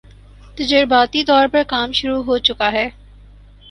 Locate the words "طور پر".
1.23-1.63